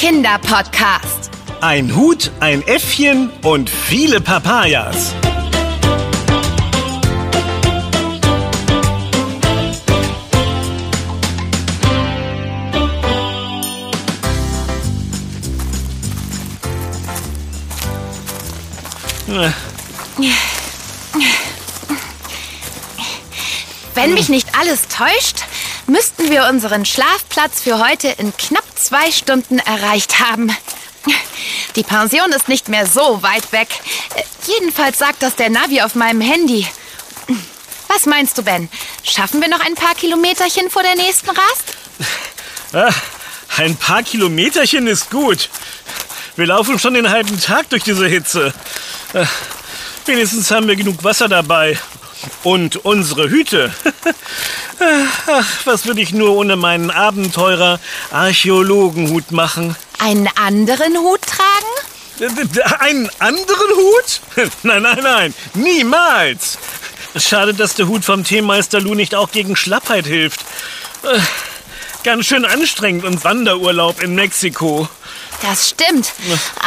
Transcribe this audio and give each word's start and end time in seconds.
Kinderpodcast. 0.00 1.28
Ein 1.60 1.94
Hut, 1.94 2.30
ein 2.40 2.66
Äffchen 2.66 3.28
und 3.42 3.68
viele 3.68 4.22
Papayas. 4.22 5.12
Wenn 23.94 24.14
mich 24.14 24.30
nicht 24.30 24.48
alles 24.58 24.88
täuscht, 24.88 25.44
müssten 25.90 26.30
wir 26.30 26.46
unseren 26.48 26.84
Schlafplatz 26.84 27.60
für 27.62 27.78
heute 27.78 28.08
in 28.08 28.36
knapp 28.36 28.64
zwei 28.76 29.10
Stunden 29.12 29.58
erreicht 29.58 30.20
haben. 30.20 30.54
Die 31.76 31.82
Pension 31.82 32.30
ist 32.32 32.48
nicht 32.48 32.68
mehr 32.68 32.86
so 32.86 33.22
weit 33.22 33.52
weg. 33.52 33.68
Äh, 34.14 34.22
Jedenfalls 34.46 34.98
sagt 34.98 35.22
das 35.22 35.36
der 35.36 35.50
Navi 35.50 35.82
auf 35.82 35.94
meinem 35.94 36.20
Handy. 36.20 36.66
Was 37.88 38.06
meinst 38.06 38.38
du, 38.38 38.42
Ben? 38.42 38.68
Schaffen 39.02 39.40
wir 39.40 39.48
noch 39.48 39.60
ein 39.60 39.74
paar 39.74 39.94
Kilometerchen 39.94 40.70
vor 40.70 40.82
der 40.82 40.94
nächsten 40.96 41.28
Rast? 41.30 41.64
Ah, 42.72 42.92
ein 43.56 43.76
paar 43.76 44.02
Kilometerchen 44.02 44.86
ist 44.86 45.10
gut. 45.10 45.50
Wir 46.36 46.46
laufen 46.46 46.78
schon 46.78 46.94
den 46.94 47.10
halben 47.10 47.40
Tag 47.40 47.68
durch 47.70 47.82
diese 47.82 48.06
Hitze. 48.06 48.54
Ah, 49.12 49.26
Wenigstens 50.06 50.50
haben 50.50 50.66
wir 50.68 50.76
genug 50.76 51.02
Wasser 51.04 51.28
dabei. 51.28 51.78
Und 52.42 52.84
unsere 52.84 53.28
Hüte. 53.30 53.72
Ach, 55.26 55.46
was 55.64 55.86
würde 55.86 56.00
ich 56.00 56.12
nur 56.12 56.36
ohne 56.36 56.56
meinen 56.56 56.90
Abenteurer 56.90 57.80
Archäologenhut 58.10 59.30
machen? 59.30 59.76
Einen 59.98 60.28
anderen 60.36 60.96
Hut 60.98 61.20
tragen? 61.22 62.36
Einen 62.80 63.10
anderen 63.18 63.70
Hut? 63.76 64.20
Nein, 64.62 64.82
nein, 64.82 64.98
nein, 65.02 65.34
niemals. 65.54 66.58
Schade, 67.16 67.54
dass 67.54 67.74
der 67.74 67.88
Hut 67.88 68.04
vom 68.04 68.24
Teemeister 68.24 68.80
Lou 68.80 68.94
nicht 68.94 69.14
auch 69.14 69.32
gegen 69.32 69.56
Schlappheit 69.56 70.06
hilft. 70.06 70.40
Äh, 72.00 72.04
Ganz 72.04 72.26
schön 72.26 72.44
anstrengend 72.44 73.04
und 73.04 73.22
Wanderurlaub 73.24 74.02
in 74.02 74.14
Mexiko. 74.14 74.88
Das 75.42 75.70
stimmt. 75.70 76.12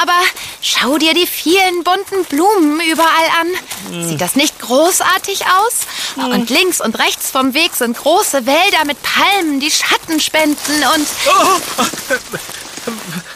Aber 0.02 0.14
schau 0.62 0.98
dir 0.98 1.14
die 1.14 1.28
vielen 1.28 1.84
bunten 1.84 2.26
Blumen 2.26 2.80
überall 2.82 3.28
an. 3.42 4.08
Sieht 4.10 4.20
das 4.22 4.36
nicht 4.36 4.60
großartig 4.60 5.42
aus? 5.46 6.26
Und 6.32 6.50
links 6.50 6.82
und 6.82 6.98
rechts 6.98 7.30
vom 7.30 7.54
Weg 7.54 7.76
sind 7.76 7.98
große 7.98 8.46
Wälder 8.48 8.86
mit 8.86 8.98
Palmen, 9.04 9.60
die 9.60 9.70
Schatten 9.70 10.20
spenden. 10.20 10.84
Und 10.96 11.08
Oh, 11.28 11.84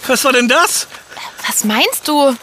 was 0.07 0.23
war 0.23 0.33
denn 0.33 0.47
das? 0.47 0.87
was 1.47 1.63
meinst 1.63 2.07
du? 2.07 2.35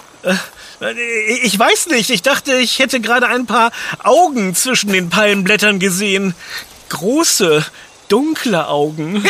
Ich 1.43 1.59
weiß 1.59 1.89
nicht. 1.89 2.11
Ich 2.11 2.23
dachte, 2.23 2.55
ich 2.55 2.79
hätte 2.79 3.01
gerade 3.01 3.27
ein 3.27 3.47
paar 3.47 3.73
Augen 4.03 4.55
zwischen 4.55 4.93
den 4.93 5.11
Palmenblättern 5.11 5.79
gesehen. 5.81 6.35
Große, 6.91 7.65
dunkle 8.15 8.69
Augen. 8.69 9.25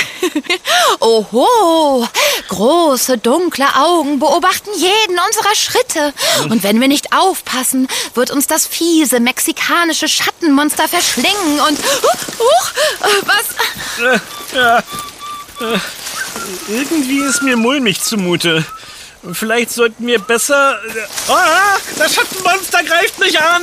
Oho, 1.00 2.06
große, 2.48 3.16
dunkle 3.16 3.64
Augen 3.76 4.18
beobachten 4.18 4.68
jeden 4.76 5.18
unserer 5.26 5.54
Schritte. 5.54 6.12
Und 6.50 6.62
wenn 6.62 6.78
wir 6.82 6.88
nicht 6.88 7.16
aufpassen, 7.16 7.88
wird 8.12 8.30
uns 8.30 8.46
das 8.46 8.66
fiese 8.66 9.20
mexikanische 9.20 10.06
Schattenmonster 10.06 10.86
verschlingen 10.86 11.60
und... 11.66 11.78
Huch, 11.78 12.38
huch, 12.38 12.70
äh, 13.00 13.22
was? 13.24 13.46
Äh, 14.04 14.18
Ja. 14.54 14.78
Äh, 14.78 15.78
Irgendwie 16.68 17.20
ist 17.20 17.42
mir 17.42 17.56
mulmig 17.56 18.02
zumute. 18.02 18.66
Vielleicht 19.32 19.70
sollten 19.70 20.06
wir 20.06 20.18
besser. 20.18 20.78
Ah, 21.28 21.76
das 21.96 22.14
Schattenmonster 22.14 22.82
greift 22.84 23.18
mich 23.18 23.40
an! 23.40 23.62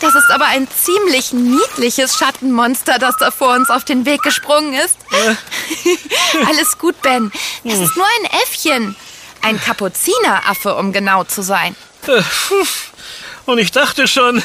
Das 0.00 0.14
ist 0.14 0.30
aber 0.30 0.46
ein 0.46 0.68
ziemlich 0.70 1.32
niedliches 1.32 2.16
Schattenmonster, 2.16 2.98
das 2.98 3.16
da 3.16 3.30
vor 3.30 3.54
uns 3.54 3.70
auf 3.70 3.84
den 3.84 4.04
Weg 4.04 4.22
gesprungen 4.22 4.74
ist. 4.74 4.96
Alles 6.46 6.78
gut, 6.78 7.00
Ben. 7.02 7.32
Es 7.64 7.78
ist 7.78 7.96
nur 7.96 8.06
ein 8.06 8.40
Äffchen. 8.42 8.96
Ein 9.40 9.60
Kapuzineraffe, 9.60 10.74
um 10.74 10.92
genau 10.92 11.24
zu 11.24 11.42
sein. 11.42 11.74
Äh. 12.06 12.22
Und 13.46 13.58
ich 13.58 13.72
dachte 13.72 14.06
schon. 14.06 14.42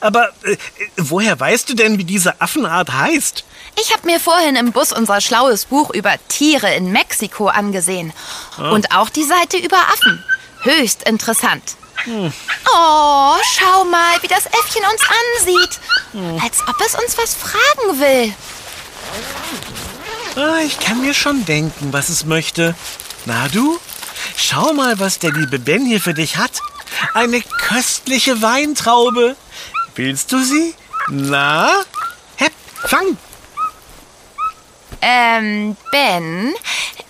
Aber 0.00 0.28
äh, 0.44 0.56
woher 0.96 1.38
weißt 1.38 1.68
du 1.68 1.74
denn, 1.74 1.98
wie 1.98 2.04
diese 2.04 2.40
Affenart 2.40 2.92
heißt? 2.92 3.44
Ich 3.80 3.92
habe 3.92 4.06
mir 4.06 4.20
vorhin 4.20 4.56
im 4.56 4.72
Bus 4.72 4.92
unser 4.92 5.20
schlaues 5.20 5.66
Buch 5.66 5.90
über 5.90 6.14
Tiere 6.28 6.74
in 6.74 6.92
Mexiko 6.92 7.48
angesehen. 7.48 8.12
Und 8.56 8.92
auch 8.94 9.10
die 9.10 9.24
Seite 9.24 9.58
über 9.58 9.76
Affen. 9.76 10.24
Höchst 10.62 11.02
interessant. 11.02 11.62
Oh, 12.06 13.34
schau 13.54 13.84
mal, 13.84 14.22
wie 14.22 14.28
das 14.28 14.46
Äffchen 14.46 14.82
uns 14.90 15.02
ansieht. 15.02 15.80
Als 16.42 16.60
ob 16.66 16.80
es 16.80 16.94
uns 16.94 17.18
was 17.18 17.34
fragen 17.34 18.00
will. 18.00 18.34
Ah, 20.36 20.60
ich 20.64 20.78
kann 20.78 21.00
mir 21.00 21.14
schon 21.14 21.44
denken, 21.44 21.92
was 21.92 22.08
es 22.08 22.24
möchte. 22.24 22.74
Na 23.24 23.48
du? 23.48 23.78
Schau 24.36 24.72
mal, 24.72 24.98
was 24.98 25.18
der 25.18 25.32
liebe 25.32 25.58
Ben 25.58 25.84
hier 25.84 26.00
für 26.00 26.14
dich 26.14 26.36
hat. 26.36 26.60
Eine 27.14 27.40
köstliche 27.40 28.40
Weintraube. 28.42 29.36
Willst 29.96 30.30
du 30.30 30.42
sie? 30.42 30.74
Na? 31.08 31.70
Hepp, 32.36 32.52
fang. 32.84 33.16
Ähm, 35.00 35.76
Ben, 35.90 36.54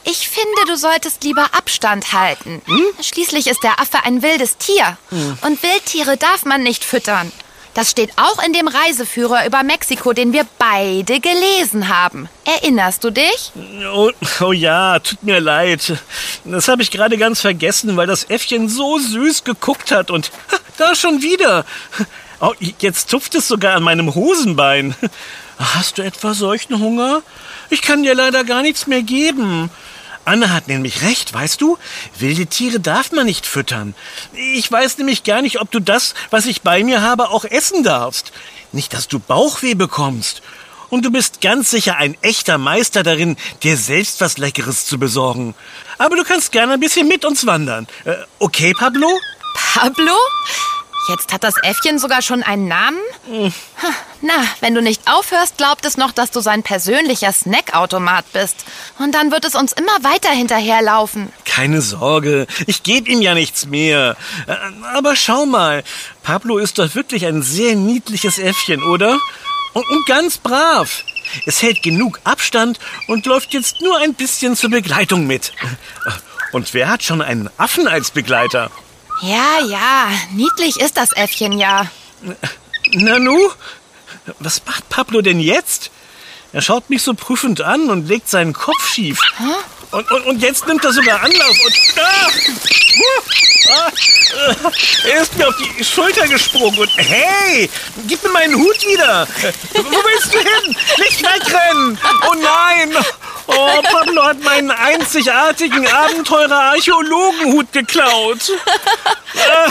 ich 0.04 0.28
finde, 0.28 0.66
du 0.68 0.76
solltest 0.76 1.24
lieber 1.24 1.48
Abstand 1.52 2.12
halten. 2.12 2.62
Schließlich 3.00 3.48
ist 3.48 3.64
der 3.64 3.80
Affe 3.80 4.04
ein 4.04 4.22
wildes 4.22 4.56
Tier. 4.56 4.96
Und 5.42 5.62
Wildtiere 5.62 6.16
darf 6.16 6.44
man 6.44 6.62
nicht 6.62 6.84
füttern. 6.84 7.32
Das 7.74 7.90
steht 7.90 8.10
auch 8.16 8.42
in 8.42 8.52
dem 8.52 8.68
Reiseführer 8.68 9.46
über 9.46 9.62
Mexiko, 9.62 10.12
den 10.12 10.32
wir 10.32 10.46
beide 10.58 11.20
gelesen 11.20 11.88
haben. 11.88 12.28
Erinnerst 12.44 13.04
du 13.04 13.10
dich? 13.10 13.52
Oh, 13.92 14.10
oh 14.40 14.52
ja, 14.52 14.98
tut 15.00 15.22
mir 15.22 15.40
leid. 15.40 15.92
Das 16.44 16.68
habe 16.68 16.82
ich 16.82 16.90
gerade 16.90 17.18
ganz 17.18 17.40
vergessen, 17.40 17.96
weil 17.96 18.06
das 18.06 18.30
Äffchen 18.30 18.68
so 18.68 18.98
süß 18.98 19.44
geguckt 19.44 19.90
hat 19.90 20.10
und 20.10 20.30
da 20.78 20.94
schon 20.94 21.20
wieder. 21.20 21.66
Oh, 22.40 22.52
jetzt 22.80 23.10
tupft 23.10 23.34
es 23.34 23.48
sogar 23.48 23.76
an 23.76 23.82
meinem 23.82 24.14
Hosenbein. 24.14 24.94
Hast 25.58 25.96
du 25.96 26.02
etwa 26.02 26.34
solchen 26.34 26.78
Hunger? 26.78 27.22
Ich 27.70 27.80
kann 27.80 28.02
dir 28.02 28.14
leider 28.14 28.44
gar 28.44 28.62
nichts 28.62 28.86
mehr 28.86 29.02
geben. 29.02 29.70
Anna 30.26 30.50
hat 30.50 30.68
nämlich 30.68 31.02
recht, 31.02 31.32
weißt 31.32 31.60
du? 31.60 31.78
Wilde 32.18 32.46
Tiere 32.46 32.80
darf 32.80 33.12
man 33.12 33.26
nicht 33.26 33.46
füttern. 33.46 33.94
Ich 34.34 34.70
weiß 34.70 34.98
nämlich 34.98 35.22
gar 35.22 35.40
nicht, 35.40 35.60
ob 35.60 35.70
du 35.70 35.80
das, 35.80 36.14
was 36.30 36.46
ich 36.46 36.62
bei 36.62 36.82
mir 36.82 37.00
habe, 37.00 37.30
auch 37.30 37.44
essen 37.44 37.84
darfst. 37.84 38.32
Nicht, 38.72 38.92
dass 38.92 39.08
du 39.08 39.18
Bauchweh 39.18 39.74
bekommst. 39.74 40.42
Und 40.90 41.04
du 41.04 41.10
bist 41.10 41.40
ganz 41.40 41.70
sicher 41.70 41.96
ein 41.96 42.16
echter 42.22 42.58
Meister 42.58 43.02
darin, 43.02 43.36
dir 43.62 43.76
selbst 43.76 44.20
was 44.20 44.36
Leckeres 44.36 44.84
zu 44.84 44.98
besorgen. 44.98 45.54
Aber 45.96 46.16
du 46.16 46.24
kannst 46.24 46.52
gerne 46.52 46.74
ein 46.74 46.80
bisschen 46.80 47.08
mit 47.08 47.24
uns 47.24 47.46
wandern. 47.46 47.86
Äh, 48.04 48.16
okay, 48.38 48.74
Pablo? 48.74 49.08
Pablo? 49.54 50.12
Jetzt 51.08 51.32
hat 51.32 51.44
das 51.44 51.54
Äffchen 51.62 51.98
sogar 51.98 52.20
schon 52.22 52.42
einen 52.42 52.66
Namen? 52.68 52.98
Na, 54.22 54.32
wenn 54.60 54.74
du 54.74 54.82
nicht 54.82 55.02
aufhörst, 55.06 55.56
glaubt 55.56 55.84
es 55.84 55.96
noch, 55.96 56.10
dass 56.12 56.30
du 56.30 56.40
sein 56.40 56.62
persönlicher 56.62 57.32
Snackautomat 57.32 58.32
bist. 58.32 58.64
Und 58.98 59.14
dann 59.14 59.30
wird 59.30 59.44
es 59.44 59.54
uns 59.54 59.72
immer 59.72 60.02
weiter 60.02 60.30
hinterherlaufen. 60.30 61.32
Keine 61.44 61.80
Sorge, 61.80 62.46
ich 62.66 62.82
gebe 62.82 63.08
ihm 63.08 63.22
ja 63.22 63.34
nichts 63.34 63.66
mehr. 63.66 64.16
Äh, 64.46 64.54
Aber 64.94 65.14
schau 65.16 65.46
mal, 65.46 65.84
Pablo 66.22 66.58
ist 66.58 66.78
doch 66.78 66.94
wirklich 66.94 67.24
ein 67.26 67.42
sehr 67.42 67.76
niedliches 67.76 68.38
Äffchen, 68.38 68.82
oder? 68.82 69.18
Und, 69.74 69.88
und 69.90 70.06
ganz 70.06 70.38
brav. 70.38 71.04
Es 71.44 71.62
hält 71.62 71.82
genug 71.82 72.20
Abstand 72.24 72.78
und 73.08 73.26
läuft 73.26 73.52
jetzt 73.52 73.80
nur 73.80 73.98
ein 73.98 74.14
bisschen 74.14 74.56
zur 74.56 74.70
Begleitung 74.70 75.26
mit. 75.26 75.52
Und 76.52 76.72
wer 76.74 76.88
hat 76.88 77.02
schon 77.02 77.20
einen 77.22 77.50
Affen 77.58 77.86
als 77.86 78.10
Begleiter? 78.10 78.70
Ja, 79.22 79.60
ja, 79.66 80.08
niedlich 80.32 80.78
ist 80.80 80.96
das 80.96 81.12
Äffchen 81.12 81.58
ja. 81.58 81.86
Nanu? 82.92 83.50
Was 84.40 84.64
macht 84.66 84.88
Pablo 84.88 85.22
denn 85.22 85.40
jetzt? 85.40 85.90
Er 86.52 86.62
schaut 86.62 86.90
mich 86.90 87.02
so 87.02 87.14
prüfend 87.14 87.60
an 87.60 87.90
und 87.90 88.08
legt 88.08 88.28
seinen 88.28 88.52
Kopf 88.52 88.92
schief. 88.92 89.20
Und, 89.90 90.10
und, 90.10 90.26
und 90.26 90.42
jetzt 90.42 90.66
nimmt 90.66 90.84
er 90.84 90.92
sogar 90.92 91.22
Anlauf 91.22 91.56
und... 91.64 91.74
Ah! 91.98 92.28
Uh! 92.28 93.55
Er 95.08 95.22
ist 95.22 95.36
mir 95.36 95.48
auf 95.48 95.54
die 95.56 95.84
Schulter 95.84 96.26
gesprungen 96.28 96.78
und... 96.78 96.90
Hey! 96.96 97.70
Gib 98.06 98.22
mir 98.22 98.30
meinen 98.30 98.54
Hut 98.56 98.80
wieder! 98.86 99.26
Wo 99.72 100.04
willst 100.04 100.34
du 100.34 100.38
hin? 100.38 100.76
Nicht 100.98 101.22
wegrennen! 101.22 101.98
Oh 102.28 102.34
nein! 102.34 102.94
Oh, 103.46 103.82
Pablo 103.82 104.24
hat 104.24 104.42
meinen 104.42 104.70
einzigartigen 104.70 105.86
Abenteurer-Archäologenhut 105.86 107.72
geklaut. 107.72 108.40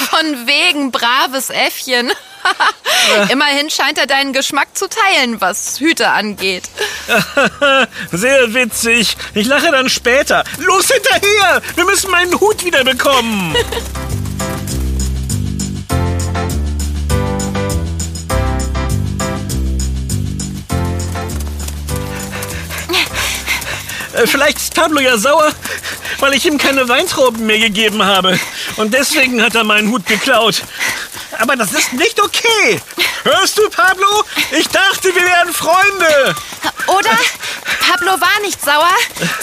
Von 0.09 0.47
wegen 0.47 0.91
braves 0.91 1.49
Äffchen. 1.49 2.11
Immerhin 3.29 3.69
scheint 3.69 3.97
er 3.97 4.07
deinen 4.07 4.33
Geschmack 4.33 4.69
zu 4.73 4.87
teilen, 4.87 5.39
was 5.41 5.79
Hüte 5.79 6.09
angeht. 6.09 6.63
Sehr 8.11 8.53
witzig. 8.53 9.15
Ich 9.33 9.47
lache 9.47 9.71
dann 9.71 9.89
später. 9.89 10.43
Los 10.57 10.87
hinterher! 10.89 11.61
Wir 11.75 11.85
müssen 11.85 12.11
meinen 12.11 12.39
Hut 12.39 12.63
wieder 12.63 12.83
bekommen. 12.83 13.55
Äh, 24.15 24.27
Vielleicht 24.27 24.57
ist 24.57 24.73
Pablo 24.75 24.99
ja 24.99 25.17
sauer, 25.17 25.51
weil 26.19 26.33
ich 26.33 26.45
ihm 26.45 26.57
keine 26.57 26.87
Weintrauben 26.87 27.45
mehr 27.45 27.59
gegeben 27.59 28.03
habe. 28.03 28.39
Und 28.77 28.93
deswegen 28.93 29.41
hat 29.41 29.55
er 29.55 29.63
meinen 29.63 29.89
Hut 29.91 30.05
geklaut. 30.05 30.63
Aber 31.39 31.55
das 31.55 31.71
ist 31.71 31.93
nicht 31.93 32.21
okay. 32.21 32.81
Hörst 33.23 33.57
du, 33.57 33.69
Pablo? 33.69 34.23
Ich 34.51 34.67
dachte, 34.67 35.13
wir 35.13 35.23
wären 35.23 35.53
Freunde. 35.53 36.35
Oder 36.87 37.17
Pablo 37.79 38.19
war 38.21 38.39
nicht 38.41 38.63
sauer, 38.63 38.93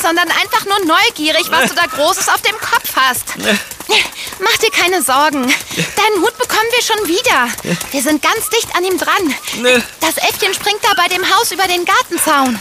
sondern 0.01 0.29
einfach 0.31 0.65
nur 0.67 0.79
neugierig, 0.85 1.51
was 1.51 1.69
du 1.71 1.75
da 1.75 1.87
Großes 1.87 2.29
auf 2.29 2.41
dem 2.43 2.57
Kopf 2.59 2.95
hast. 2.95 3.25
Mach 4.39 4.57
dir 4.59 4.71
keine 4.71 5.03
Sorgen. 5.03 5.43
Deinen 5.43 6.23
Hut 6.23 6.37
bekommen 6.39 6.69
wir 6.71 6.83
schon 6.83 7.09
wieder. 7.09 7.49
Wir 7.91 8.03
sind 8.03 8.23
ganz 8.23 8.49
dicht 8.49 8.75
an 8.77 8.85
ihm 8.85 8.99
dran. 8.99 9.35
Ne. 9.61 9.83
Das 10.01 10.17
Äffchen 10.17 10.55
springt 10.55 10.83
da 10.83 10.95
bei 10.97 11.09
dem 11.09 11.29
Haus 11.35 11.51
über 11.53 11.67
den 11.67 11.85
Gartenzaun. 11.85 12.61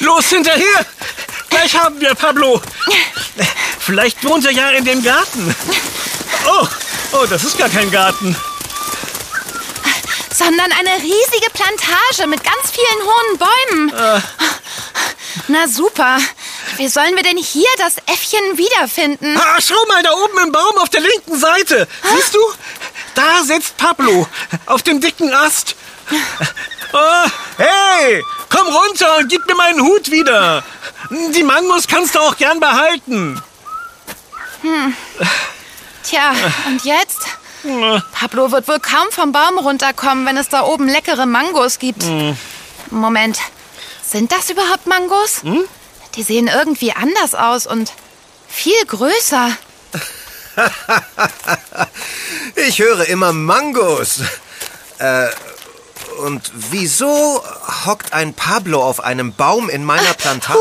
Los 0.00 0.26
hinterher! 0.26 0.86
Gleich 1.50 1.74
haben 1.76 2.00
wir 2.00 2.14
Pablo. 2.14 2.60
Vielleicht 3.78 4.22
wohnt 4.24 4.44
er 4.44 4.52
ja 4.52 4.70
in 4.70 4.84
dem 4.84 5.02
Garten. 5.02 5.54
Oh, 6.46 6.66
oh, 7.12 7.26
das 7.26 7.44
ist 7.44 7.58
gar 7.58 7.68
kein 7.68 7.90
Garten. 7.90 8.36
Sondern 10.34 10.70
eine 10.72 11.02
riesige 11.02 11.50
Plantage 11.52 12.26
mit 12.28 12.42
ganz 12.44 12.70
vielen 12.70 13.02
hohen 13.02 13.38
Bäumen. 13.38 14.22
Na 15.48 15.66
super. 15.66 16.18
Wie 16.76 16.88
sollen 16.88 17.16
wir 17.16 17.22
denn 17.22 17.36
hier 17.36 17.68
das 17.78 17.96
Äffchen 18.06 18.56
wiederfinden? 18.56 19.36
Ah, 19.36 19.60
schau 19.60 19.74
mal, 19.88 20.02
da 20.02 20.12
oben 20.12 20.38
im 20.44 20.52
Baum 20.52 20.78
auf 20.78 20.90
der 20.90 21.00
linken 21.00 21.38
Seite. 21.38 21.88
Siehst 22.14 22.34
du? 22.34 22.40
Da 23.14 23.42
sitzt 23.42 23.76
Pablo 23.76 24.28
auf 24.66 24.82
dem 24.82 25.00
dicken 25.00 25.32
Ast. 25.34 25.74
Oh, 26.92 27.28
hey, 27.56 28.22
komm 28.48 28.68
runter 28.68 29.18
und 29.18 29.28
gib 29.28 29.44
mir 29.46 29.56
meinen 29.56 29.80
Hut 29.80 30.10
wieder. 30.10 30.62
Die 31.10 31.42
Mangos 31.42 31.88
kannst 31.88 32.14
du 32.14 32.20
auch 32.20 32.36
gern 32.36 32.60
behalten. 32.60 33.42
Tja, 36.08 36.32
und 36.66 36.84
jetzt? 36.84 37.18
Pablo 38.12 38.50
wird 38.50 38.66
wohl 38.66 38.80
kaum 38.80 39.10
vom 39.10 39.32
Baum 39.32 39.58
runterkommen, 39.58 40.24
wenn 40.24 40.36
es 40.38 40.48
da 40.48 40.62
oben 40.62 40.88
leckere 40.88 41.26
Mangos 41.26 41.78
gibt. 41.78 42.02
Moment, 42.90 43.38
sind 44.02 44.32
das 44.32 44.48
überhaupt 44.48 44.86
Mangos? 44.86 45.42
Die 46.14 46.22
sehen 46.22 46.48
irgendwie 46.48 46.92
anders 46.92 47.34
aus 47.34 47.66
und 47.66 47.92
viel 48.48 48.84
größer. 48.86 49.50
Ich 52.56 52.80
höre 52.80 53.06
immer 53.06 53.32
Mangos. 53.32 54.22
Äh, 54.98 55.28
und 56.18 56.50
wieso 56.52 57.44
hockt 57.86 58.12
ein 58.12 58.34
Pablo 58.34 58.82
auf 58.82 58.98
einem 58.98 59.32
Baum 59.34 59.68
in 59.70 59.84
meiner 59.84 60.14
Plantage? 60.14 60.58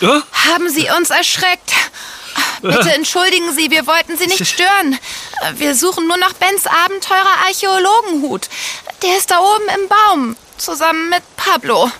Ja? 0.00 0.22
Haben 0.50 0.68
Sie 0.70 0.88
uns 0.96 1.10
erschreckt? 1.10 1.61
Bitte 2.62 2.92
entschuldigen 2.94 3.52
Sie, 3.54 3.70
wir 3.70 3.86
wollten 3.86 4.16
Sie 4.16 4.26
nicht 4.26 4.46
stören. 4.46 4.98
Wir 5.56 5.74
suchen 5.74 6.06
nur 6.06 6.16
nach 6.16 6.32
Bens 6.34 6.64
Abenteurer 6.66 7.44
Archäologenhut. 7.46 8.48
Der 9.02 9.16
ist 9.18 9.30
da 9.30 9.38
oben 9.40 9.64
im 9.82 9.88
Baum, 9.88 10.36
zusammen 10.58 11.10
mit 11.10 11.22
Pablo. 11.36 11.90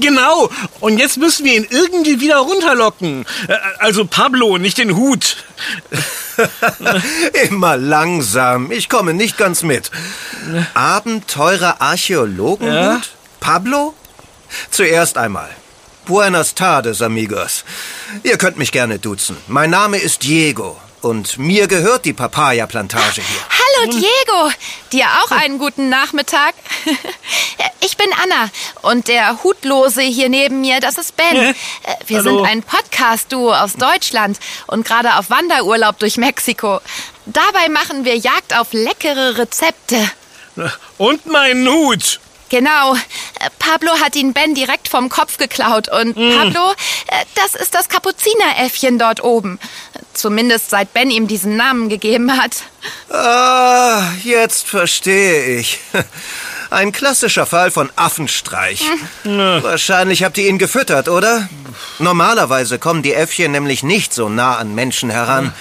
Genau. 0.00 0.50
Und 0.80 0.98
jetzt 0.98 1.16
müssen 1.18 1.44
wir 1.44 1.54
ihn 1.54 1.66
irgendwie 1.70 2.20
wieder 2.20 2.38
runterlocken. 2.38 3.24
Äh, 3.48 3.56
Also 3.78 4.04
Pablo, 4.04 4.58
nicht 4.58 4.78
den 4.78 4.96
Hut. 4.96 5.36
Immer 7.48 7.76
langsam. 7.76 8.70
Ich 8.70 8.88
komme 8.88 9.14
nicht 9.14 9.36
ganz 9.38 9.62
mit. 9.62 9.90
Abenteurer 10.74 11.80
Archäologenhut? 11.80 12.72
Ja? 12.74 13.00
Pablo? 13.40 13.94
Zuerst 14.70 15.16
einmal. 15.16 15.50
Buenas 16.06 16.54
tardes, 16.54 17.00
amigos. 17.00 17.64
Ihr 18.24 18.36
könnt 18.36 18.58
mich 18.58 18.72
gerne 18.72 18.98
duzen. 18.98 19.36
Mein 19.46 19.70
Name 19.70 19.98
ist 19.98 20.24
Diego 20.24 20.76
und 21.00 21.38
mir 21.38 21.68
gehört 21.68 22.04
die 22.04 22.12
Papaya-Plantage 22.12 23.20
hier. 23.22 23.40
Hallo 23.50 23.92
Diego, 23.92 24.50
dir 24.92 25.06
auch 25.24 25.30
einen 25.30 25.58
guten 25.58 25.88
Nachmittag. 25.88 26.54
Ich 27.84 27.96
bin 27.96 28.06
Anna 28.22 28.48
und 28.82 29.08
der 29.08 29.42
Hutlose 29.42 30.02
hier 30.02 30.28
neben 30.28 30.60
mir, 30.60 30.78
das 30.80 30.98
ist 30.98 31.16
Ben. 31.16 31.36
Äh, 31.36 31.54
Wir 32.06 32.18
Hallo. 32.18 32.38
sind 32.38 32.46
ein 32.46 32.62
Podcast-Duo 32.62 33.52
aus 33.52 33.72
Deutschland 33.74 34.38
und 34.68 34.86
gerade 34.86 35.16
auf 35.16 35.30
Wanderurlaub 35.30 35.98
durch 35.98 36.16
Mexiko. 36.16 36.80
Dabei 37.26 37.68
machen 37.68 38.04
wir 38.04 38.16
Jagd 38.16 38.56
auf 38.56 38.68
leckere 38.72 39.36
Rezepte. 39.36 40.10
Und 40.96 41.26
meinen 41.26 41.68
Hut. 41.68 42.20
Genau. 42.52 42.94
Äh, 42.94 43.48
Pablo 43.58 43.92
hat 44.04 44.14
ihn 44.14 44.34
Ben 44.34 44.54
direkt 44.54 44.86
vom 44.86 45.08
Kopf 45.08 45.38
geklaut. 45.38 45.88
Und 45.88 46.14
Pablo, 46.14 46.72
äh, 47.06 47.24
das 47.34 47.54
ist 47.54 47.74
das 47.74 47.88
Kapuzineräffchen 47.88 48.98
dort 48.98 49.24
oben. 49.24 49.58
Zumindest 50.12 50.68
seit 50.68 50.92
Ben 50.92 51.10
ihm 51.10 51.26
diesen 51.26 51.56
Namen 51.56 51.88
gegeben 51.88 52.30
hat. 52.36 52.52
Ah, 53.08 54.02
jetzt 54.22 54.66
verstehe 54.68 55.56
ich. 55.56 55.80
Ein 56.70 56.92
klassischer 56.92 57.46
Fall 57.46 57.70
von 57.70 57.90
Affenstreich. 57.96 58.82
Wahrscheinlich 59.24 60.22
habt 60.22 60.36
ihr 60.36 60.48
ihn 60.48 60.58
gefüttert, 60.58 61.08
oder? 61.08 61.48
Normalerweise 62.00 62.78
kommen 62.78 63.02
die 63.02 63.14
Äffchen 63.14 63.52
nämlich 63.52 63.82
nicht 63.82 64.12
so 64.12 64.28
nah 64.28 64.56
an 64.56 64.74
Menschen 64.74 65.08
heran. 65.08 65.54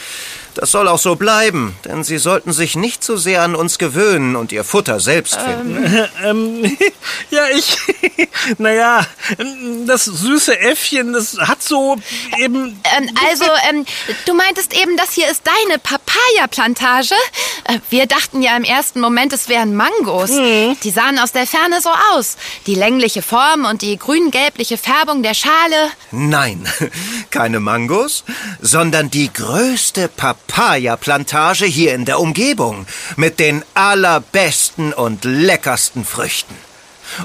Das 0.55 0.71
soll 0.71 0.87
auch 0.87 0.99
so 0.99 1.15
bleiben, 1.15 1.75
denn 1.85 2.03
sie 2.03 2.17
sollten 2.17 2.51
sich 2.51 2.75
nicht 2.75 3.03
zu 3.03 3.17
sehr 3.17 3.43
an 3.43 3.55
uns 3.55 3.77
gewöhnen 3.77 4.35
und 4.35 4.51
ihr 4.51 4.63
Futter 4.63 4.99
selbst 4.99 5.35
finden. 5.35 5.81
Ähm, 6.23 6.77
ja, 7.31 7.47
ich. 7.49 7.77
naja, 8.57 9.05
das 9.85 10.05
süße 10.05 10.59
Äffchen, 10.59 11.13
das 11.13 11.37
hat 11.37 11.63
so 11.63 11.97
eben. 12.37 12.79
Ähm, 12.97 13.09
also, 13.29 13.45
ähm, 13.69 13.85
du 14.25 14.33
meintest 14.33 14.73
eben, 14.79 14.97
das 14.97 15.13
hier 15.13 15.29
ist 15.29 15.43
deine 15.45 15.79
Papaya-Plantage? 15.79 17.15
Äh, 17.65 17.79
wir 17.89 18.05
dachten 18.05 18.41
ja 18.41 18.55
im 18.55 18.63
ersten 18.63 18.99
Moment, 18.99 19.33
es 19.33 19.49
wären 19.49 19.75
Mangos. 19.75 20.31
Die 20.31 20.91
sahen 20.91 21.19
aus 21.19 21.31
der 21.31 21.47
Ferne 21.47 21.81
so 21.81 21.89
aus. 22.13 22.37
Die 22.67 22.75
längliche 22.75 23.21
Form 23.21 23.65
und 23.65 23.81
die 23.81 23.97
grün-gelbliche 23.97 24.77
Färbung 24.77 25.23
der 25.23 25.33
Schale. 25.33 25.91
Nein, 26.11 26.67
keine 27.29 27.59
Mangos, 27.59 28.23
sondern 28.61 29.09
die 29.09 29.31
größte 29.31 30.07
Papaya-Plantage 30.51 31.65
hier 31.65 31.95
in 31.95 32.03
der 32.03 32.19
Umgebung 32.19 32.85
mit 33.15 33.39
den 33.39 33.63
allerbesten 33.73 34.91
und 34.91 35.23
leckersten 35.23 36.03
Früchten. 36.03 36.55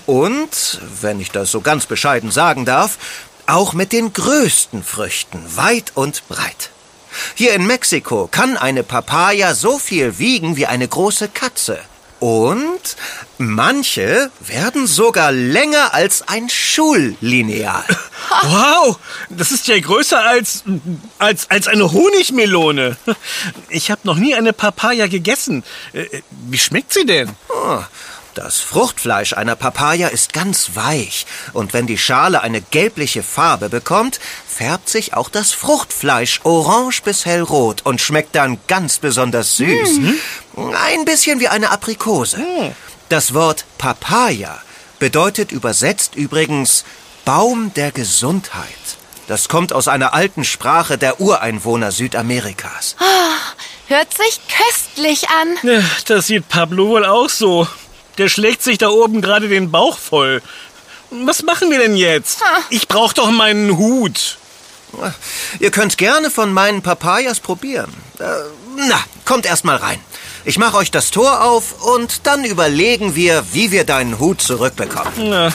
Und, 0.06 0.80
wenn 1.00 1.18
ich 1.18 1.32
das 1.32 1.50
so 1.50 1.60
ganz 1.60 1.86
bescheiden 1.86 2.30
sagen 2.30 2.64
darf, 2.64 2.98
auch 3.46 3.72
mit 3.72 3.92
den 3.92 4.12
größten 4.12 4.84
Früchten, 4.84 5.42
weit 5.56 5.92
und 5.94 6.26
breit. 6.28 6.70
Hier 7.34 7.54
in 7.54 7.66
Mexiko 7.66 8.28
kann 8.30 8.56
eine 8.56 8.84
Papaya 8.84 9.54
so 9.54 9.78
viel 9.78 10.18
wiegen 10.18 10.56
wie 10.56 10.66
eine 10.66 10.86
große 10.86 11.28
Katze. 11.28 11.80
Und 12.20 12.96
manche 13.38 14.30
werden 14.40 14.86
sogar 14.86 15.32
länger 15.32 15.94
als 15.94 16.22
ein 16.28 16.48
Schullineal. 16.48 17.84
Wow, 18.42 18.98
das 19.30 19.52
ist 19.52 19.68
ja 19.68 19.78
größer 19.78 20.20
als, 20.20 20.64
als, 21.18 21.48
als 21.48 21.68
eine 21.68 21.92
Honigmelone. 21.92 22.96
Ich 23.68 23.90
habe 23.90 24.00
noch 24.04 24.16
nie 24.16 24.34
eine 24.34 24.52
Papaya 24.52 25.06
gegessen. 25.06 25.62
Äh, 25.92 26.06
Wie 26.48 26.58
schmeckt 26.58 26.92
sie 26.92 27.06
denn? 27.06 27.30
Oh, 27.48 27.78
das 28.34 28.60
Fruchtfleisch 28.60 29.32
einer 29.32 29.56
Papaya 29.56 30.08
ist 30.08 30.34
ganz 30.34 30.72
weich 30.74 31.24
und 31.54 31.72
wenn 31.72 31.86
die 31.86 31.96
Schale 31.96 32.42
eine 32.42 32.60
gelbliche 32.60 33.22
Farbe 33.22 33.70
bekommt, 33.70 34.20
färbt 34.46 34.90
sich 34.90 35.14
auch 35.14 35.30
das 35.30 35.52
Fruchtfleisch 35.52 36.40
orange 36.44 37.00
bis 37.02 37.24
hellrot 37.24 37.80
und 37.84 38.00
schmeckt 38.00 38.34
dann 38.34 38.58
ganz 38.66 38.98
besonders 38.98 39.56
süß. 39.56 40.00
Ein 40.56 41.04
bisschen 41.06 41.40
wie 41.40 41.48
eine 41.48 41.70
Aprikose. 41.70 42.38
Das 43.08 43.34
Wort 43.34 43.64
Papaya 43.78 44.60
bedeutet 44.98 45.52
übersetzt 45.52 46.16
übrigens 46.16 46.84
Baum 47.24 47.72
der 47.74 47.92
Gesundheit. 47.92 48.66
Das 49.28 49.48
kommt 49.48 49.72
aus 49.72 49.88
einer 49.88 50.14
alten 50.14 50.44
Sprache 50.44 50.98
der 50.98 51.20
Ureinwohner 51.20 51.92
Südamerikas. 51.92 52.96
Hört 53.88 54.12
sich 54.16 54.40
köstlich 54.48 55.28
an. 55.28 55.56
Ja, 55.62 55.82
Das 56.06 56.26
sieht 56.26 56.48
Pablo 56.48 56.88
wohl 56.88 57.04
auch 57.04 57.28
so. 57.28 57.68
Der 58.18 58.28
schlägt 58.28 58.62
sich 58.62 58.78
da 58.78 58.88
oben 58.88 59.20
gerade 59.20 59.48
den 59.48 59.70
Bauch 59.70 59.98
voll. 59.98 60.42
Was 61.10 61.42
machen 61.42 61.70
wir 61.70 61.78
denn 61.78 61.96
jetzt? 61.96 62.40
Ich 62.70 62.88
brauch 62.88 63.12
doch 63.12 63.30
meinen 63.30 63.76
Hut. 63.76 64.38
Ihr 65.60 65.70
könnt 65.70 65.98
gerne 65.98 66.30
von 66.30 66.52
meinen 66.52 66.82
Papayas 66.82 67.38
probieren. 67.40 67.92
Äh, 68.18 68.24
na, 68.88 68.98
kommt 69.24 69.46
erst 69.46 69.64
mal 69.64 69.76
rein. 69.76 70.00
Ich 70.48 70.58
mache 70.58 70.76
euch 70.76 70.92
das 70.92 71.10
Tor 71.10 71.42
auf 71.42 71.82
und 71.82 72.24
dann 72.24 72.44
überlegen 72.44 73.16
wir, 73.16 73.44
wie 73.52 73.72
wir 73.72 73.82
deinen 73.82 74.20
Hut 74.20 74.40
zurückbekommen. 74.40 75.10
Na, 75.18 75.52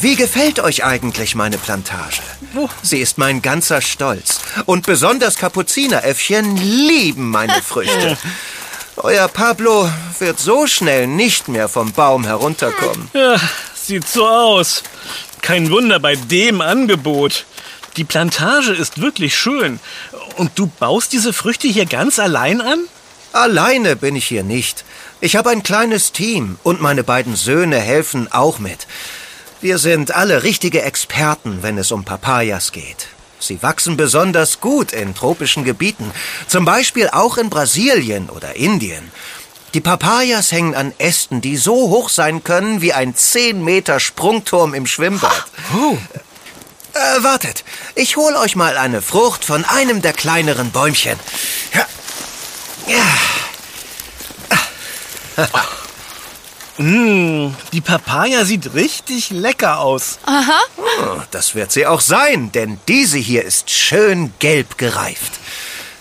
Wie 0.00 0.16
gefällt 0.16 0.58
euch 0.58 0.84
eigentlich 0.84 1.36
meine 1.36 1.56
Plantage? 1.56 2.20
Sie 2.82 2.98
ist 2.98 3.18
mein 3.18 3.42
ganzer 3.42 3.80
Stolz. 3.80 4.40
Und 4.64 4.86
besonders 4.86 5.36
Kapuzineräffchen 5.36 6.56
lieben 6.56 7.30
meine 7.30 7.62
Früchte. 7.62 8.18
Euer 8.96 9.28
Pablo 9.28 9.88
wird 10.18 10.40
so 10.40 10.66
schnell 10.66 11.06
nicht 11.06 11.46
mehr 11.46 11.68
vom 11.68 11.92
Baum 11.92 12.24
herunterkommen. 12.24 13.08
Sieht 13.86 14.08
so 14.08 14.26
aus. 14.26 14.82
Kein 15.42 15.70
Wunder 15.70 16.00
bei 16.00 16.16
dem 16.16 16.60
Angebot. 16.60 17.46
Die 17.96 18.04
Plantage 18.04 18.72
ist 18.72 19.00
wirklich 19.00 19.36
schön. 19.36 19.78
Und 20.36 20.52
du 20.56 20.66
baust 20.66 21.12
diese 21.12 21.32
Früchte 21.32 21.68
hier 21.68 21.86
ganz 21.86 22.18
allein 22.18 22.60
an? 22.60 22.80
Alleine 23.32 23.96
bin 23.96 24.16
ich 24.16 24.26
hier 24.26 24.42
nicht. 24.42 24.84
Ich 25.20 25.36
habe 25.36 25.50
ein 25.50 25.62
kleines 25.62 26.12
Team 26.12 26.58
und 26.62 26.80
meine 26.80 27.04
beiden 27.04 27.36
Söhne 27.36 27.78
helfen 27.78 28.30
auch 28.32 28.58
mit. 28.58 28.86
Wir 29.60 29.78
sind 29.78 30.14
alle 30.14 30.42
richtige 30.42 30.82
Experten, 30.82 31.58
wenn 31.62 31.78
es 31.78 31.92
um 31.92 32.04
Papayas 32.04 32.72
geht. 32.72 33.08
Sie 33.38 33.62
wachsen 33.62 33.96
besonders 33.96 34.60
gut 34.60 34.92
in 34.92 35.14
tropischen 35.14 35.64
Gebieten, 35.64 36.10
zum 36.48 36.64
Beispiel 36.64 37.08
auch 37.08 37.38
in 37.38 37.50
Brasilien 37.50 38.30
oder 38.30 38.56
Indien. 38.56 39.10
Die 39.76 39.82
Papayas 39.82 40.52
hängen 40.52 40.74
an 40.74 40.94
Ästen, 40.96 41.42
die 41.42 41.58
so 41.58 41.74
hoch 41.74 42.08
sein 42.08 42.42
können 42.42 42.80
wie 42.80 42.94
ein 42.94 43.14
10 43.14 43.62
Meter 43.62 44.00
Sprungturm 44.00 44.72
im 44.72 44.86
Schwimmbad. 44.86 45.44
Oh. 45.76 45.98
Äh, 46.94 47.22
wartet, 47.22 47.62
ich 47.94 48.16
hol 48.16 48.36
euch 48.36 48.56
mal 48.56 48.78
eine 48.78 49.02
Frucht 49.02 49.44
von 49.44 49.66
einem 49.66 50.00
der 50.00 50.14
kleineren 50.14 50.70
Bäumchen. 50.70 51.20
Ja. 51.74 51.86
Ja. 55.36 55.44
Mm, 56.78 57.54
die 57.74 57.82
Papaya 57.82 58.46
sieht 58.46 58.72
richtig 58.72 59.28
lecker 59.28 59.80
aus. 59.80 60.18
Oh, 60.26 61.20
Das 61.30 61.54
wird 61.54 61.70
sie 61.70 61.86
auch 61.86 62.00
sein, 62.00 62.50
denn 62.52 62.80
diese 62.88 63.18
hier 63.18 63.44
ist 63.44 63.68
schön 63.70 64.32
gelb 64.38 64.78
gereift. 64.78 65.34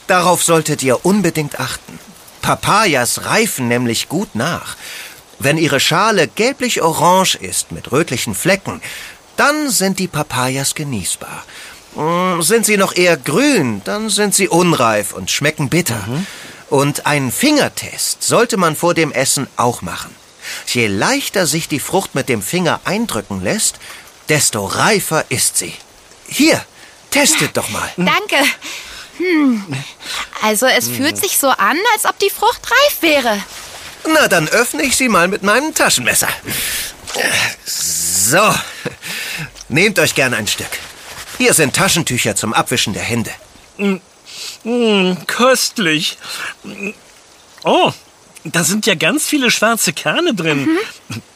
Darauf 0.08 0.44
solltet 0.44 0.82
ihr 0.82 1.05
unbedingt 1.05 1.60
achten. 1.60 2.00
Papayas 2.45 3.25
reifen 3.25 3.67
nämlich 3.67 4.07
gut 4.07 4.35
nach. 4.35 4.75
Wenn 5.39 5.57
ihre 5.57 5.79
Schale 5.79 6.27
gelblich-orange 6.27 7.33
ist 7.39 7.71
mit 7.71 7.91
rötlichen 7.91 8.35
Flecken, 8.35 8.83
dann 9.35 9.71
sind 9.71 9.97
die 9.97 10.07
Papayas 10.07 10.75
genießbar. 10.75 11.43
Mm, 11.95 12.41
Sind 12.43 12.67
sie 12.67 12.77
noch 12.77 12.95
eher 12.95 13.17
grün, 13.17 13.81
dann 13.83 14.11
sind 14.11 14.35
sie 14.35 14.47
unreif 14.47 15.13
und 15.13 15.31
schmecken 15.31 15.69
bitter. 15.69 16.07
Und 16.69 17.07
einen 17.07 17.31
Fingertest 17.31 18.21
sollte 18.21 18.57
man 18.57 18.75
vor 18.75 18.93
dem 18.93 19.11
Essen 19.11 19.47
auch 19.55 19.81
machen. 19.81 20.15
Je 20.67 20.85
leichter 20.85 21.47
sich 21.47 21.67
die 21.67 21.79
Frucht 21.79 22.13
mit 22.13 22.29
dem 22.29 22.43
Finger 22.43 22.79
eindrücken 22.85 23.41
lässt, 23.43 23.77
desto 24.29 24.65
reifer 24.67 25.25
ist 25.29 25.57
sie. 25.57 25.73
Hier, 26.27 26.63
testet 27.09 27.57
doch 27.57 27.69
mal. 27.69 27.91
Danke. 27.97 28.37
Hm. 29.17 29.63
Also 30.42 30.65
es 30.65 30.88
fühlt 30.88 31.18
sich 31.18 31.38
so 31.38 31.50
an, 31.50 31.77
als 31.94 32.06
ob 32.06 32.18
die 32.20 32.30
Frucht 32.30 32.62
reif 32.70 33.01
wäre. 33.01 33.44
Na, 34.08 34.27
dann 34.27 34.48
öffne 34.48 34.84
ich 34.84 34.96
sie 34.96 35.10
mal 35.10 35.27
mit 35.27 35.44
meinem 35.44 35.74
Taschenmesser. 35.74 36.27
So, 37.65 38.54
nehmt 39.70 40.00
euch 40.00 40.15
gern 40.15 40.34
ein 40.34 40.48
Stück. 40.48 40.70
Hier 41.38 41.54
sind 41.54 41.75
Taschentücher 41.75 42.36
zum 42.36 42.54
Abwischen 42.54 42.94
der 42.94 43.04
Hände. 43.04 43.32
Mm, 44.63 45.13
köstlich. 45.27 46.18
Oh, 47.63 47.92
da 48.44 48.63
sind 48.63 48.86
ja 48.86 48.96
ganz 48.96 49.25
viele 49.25 49.50
schwarze 49.50 49.92
Kerne 49.92 50.34
drin. 50.36 50.77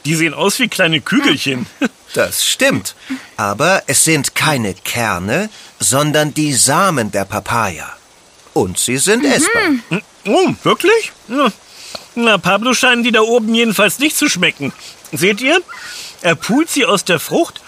Die 0.04 0.14
sehen 0.14 0.32
aus 0.34 0.58
wie 0.58 0.68
kleine 0.68 1.00
Kügelchen. 1.00 1.66
Das 2.12 2.44
stimmt. 2.44 2.96
Aber 3.36 3.84
es 3.86 4.02
sind 4.02 4.34
keine 4.34 4.74
Kerne, 4.74 5.48
sondern 5.78 6.34
die 6.34 6.54
Samen 6.54 7.12
der 7.12 7.24
Papaya. 7.24 7.88
Und 8.52 8.78
sie 8.78 8.98
sind 8.98 9.24
essbar. 9.24 10.02
Oh, 10.26 10.54
wirklich? 10.62 11.12
Na, 12.14 12.38
Pablo 12.38 12.74
scheinen 12.74 13.04
die 13.04 13.12
da 13.12 13.20
oben 13.20 13.54
jedenfalls 13.54 13.98
nicht 13.98 14.16
zu 14.16 14.28
schmecken. 14.28 14.72
Seht 15.12 15.40
ihr? 15.40 15.60
Er 16.22 16.34
pult 16.34 16.68
sie 16.68 16.84
aus 16.84 17.04
der 17.04 17.20
Frucht 17.20 17.60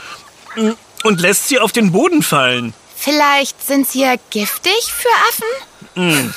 mm, 0.57 0.71
und 1.05 1.21
lässt 1.21 1.49
sie 1.49 1.59
auf 1.59 1.73
den 1.73 1.93
Boden 1.93 2.23
fallen. 2.23 2.75
Vielleicht 2.97 3.67
sind 3.67 3.89
sie 3.89 4.03
ja 4.03 4.15
giftig 4.31 4.93
für 4.93 5.09
Affen? 5.29 6.33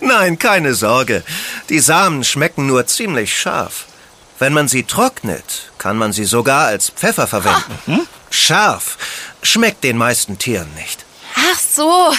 Nein, 0.00 0.38
keine 0.38 0.74
Sorge. 0.74 1.24
Die 1.68 1.80
Samen 1.80 2.24
schmecken 2.24 2.66
nur 2.66 2.86
ziemlich 2.86 3.36
scharf. 3.36 3.86
Wenn 4.38 4.52
man 4.52 4.68
sie 4.68 4.84
trocknet, 4.84 5.72
kann 5.78 5.96
man 5.96 6.12
sie 6.12 6.24
sogar 6.24 6.66
als 6.66 6.90
Pfeffer 6.90 7.26
verwenden. 7.26 8.06
Scharf 8.30 8.96
schmeckt 9.42 9.82
den 9.82 9.96
meisten 9.96 10.38
Tieren 10.38 10.72
nicht. 10.74 11.04
Ach 11.34 11.58
so, 11.58 12.12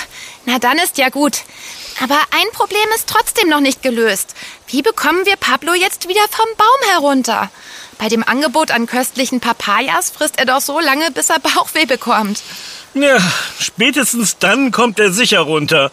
na 0.50 0.58
dann 0.58 0.79
ist 0.79 0.98
ja 0.98 1.10
gut. 1.10 1.44
Aber 2.01 2.15
ein 2.32 2.48
Problem 2.53 2.88
ist 2.96 3.08
trotzdem 3.08 3.50
noch 3.50 3.60
nicht 3.60 3.84
gelöst. 3.84 4.34
Wie 4.68 4.82
bekommen 4.82 5.25
wir 5.25 5.36
Pablo 5.36 5.74
jetzt 5.74 6.08
wieder 6.08 6.22
vom 6.32 6.48
Baum 6.58 6.91
herunter? 6.91 7.51
Bei 8.00 8.08
dem 8.08 8.24
Angebot 8.24 8.72
an 8.72 8.88
köstlichen 8.88 9.41
Papayas 9.41 10.10
frisst 10.10 10.39
er 10.39 10.46
doch 10.46 10.62
so 10.62 10.79
lange, 10.79 11.12
bis 11.12 11.29
er 11.29 11.39
Bauchweh 11.56 11.86
bekommt. 11.86 12.41
Ja, 12.96 13.18
spätestens 13.60 14.38
dann 14.39 14.72
kommt 14.72 15.00
er 15.00 15.12
sicher 15.12 15.41
runter. 15.41 15.91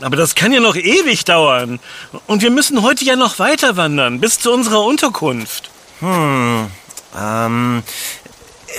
Aber 0.00 0.16
das 0.16 0.34
kann 0.34 0.52
ja 0.52 0.60
noch 0.60 0.76
ewig 0.76 1.24
dauern. 1.26 1.78
Und 2.26 2.40
wir 2.40 2.50
müssen 2.50 2.80
heute 2.80 3.04
ja 3.04 3.16
noch 3.16 3.38
weiter 3.38 3.76
wandern, 3.76 4.20
bis 4.20 4.38
zu 4.38 4.50
unserer 4.50 4.82
Unterkunft. 4.84 5.70
Ähm, 6.00 7.82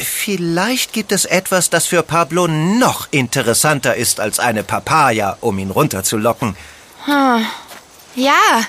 vielleicht 0.02 0.94
gibt 0.94 1.12
es 1.12 1.26
etwas, 1.26 1.70
das 1.70 1.88
für 1.88 2.04
Pablo 2.04 2.48
noch 2.48 3.08
interessanter 3.12 3.96
ist 3.96 4.20
als 4.20 4.40
eine 4.40 4.64
Papaya, 4.64 5.38
um 5.42 5.60
ihn 5.60 5.72
runterzulocken. 5.72 6.56
Ja, 8.16 8.64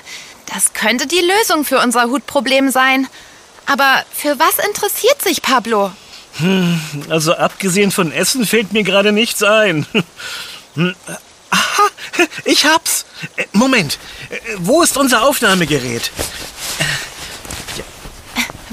das 0.53 0.73
könnte 0.73 1.07
die 1.07 1.21
Lösung 1.21 1.65
für 1.65 1.79
unser 1.79 2.05
Hutproblem 2.05 2.69
sein. 2.69 3.07
Aber 3.65 4.03
für 4.13 4.37
was 4.39 4.59
interessiert 4.65 5.21
sich 5.21 5.41
Pablo? 5.41 5.91
Also 7.09 7.33
abgesehen 7.35 7.91
von 7.91 8.11
Essen 8.11 8.45
fällt 8.45 8.73
mir 8.73 8.83
gerade 8.83 9.11
nichts 9.11 9.43
ein. 9.43 9.85
Hm, 10.75 10.93
Aha, 11.55 11.89
ich 12.43 12.65
hab's. 12.65 13.05
Äh, 13.37 13.45
Moment, 13.53 13.97
äh, 14.29 14.37
wo 14.57 14.81
ist 14.81 14.97
unser 14.97 15.23
Aufnahmegerät? 15.23 16.11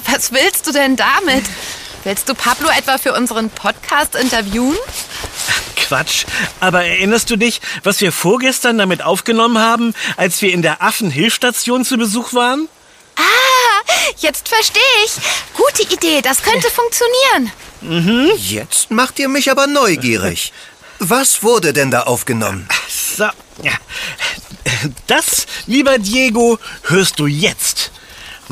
Was 0.06 0.32
willst 0.32 0.66
du 0.66 0.72
denn 0.72 0.96
damit? 0.96 1.44
Willst 2.04 2.28
du 2.28 2.34
Pablo 2.34 2.68
etwa 2.76 2.98
für 2.98 3.12
unseren 3.12 3.48
Podcast 3.48 4.16
interviewen? 4.16 4.76
Quatsch. 5.76 6.24
Aber 6.58 6.84
erinnerst 6.84 7.30
du 7.30 7.36
dich, 7.36 7.60
was 7.84 8.00
wir 8.00 8.10
vorgestern 8.10 8.76
damit 8.76 9.02
aufgenommen 9.02 9.58
haben, 9.58 9.94
als 10.16 10.42
wir 10.42 10.52
in 10.52 10.62
der 10.62 10.82
Affenhilfstation 10.82 11.84
zu 11.84 11.96
Besuch 11.96 12.34
waren? 12.34 12.68
Ah, 13.16 13.92
jetzt 14.18 14.48
verstehe 14.48 14.82
ich. 15.04 15.12
Gute 15.54 15.94
Idee, 15.94 16.22
das 16.22 16.42
könnte 16.42 16.68
funktionieren. 16.70 18.36
Jetzt 18.36 18.90
macht 18.90 19.18
ihr 19.20 19.28
mich 19.28 19.50
aber 19.50 19.68
neugierig. 19.68 20.52
Was 20.98 21.42
wurde 21.44 21.72
denn 21.72 21.90
da 21.92 22.02
aufgenommen? 22.02 22.68
So, 22.88 23.24
ja. 23.62 23.72
Das, 25.06 25.46
lieber 25.66 25.98
Diego, 25.98 26.58
hörst 26.84 27.18
du 27.18 27.26
jetzt. 27.26 27.92